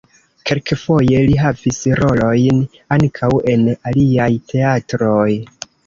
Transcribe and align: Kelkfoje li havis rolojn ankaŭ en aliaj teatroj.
Kelkfoje 0.51 1.19
li 1.27 1.35
havis 1.41 1.77
rolojn 2.01 2.65
ankaŭ 2.99 3.33
en 3.55 3.71
aliaj 3.73 4.31
teatroj. 4.53 5.33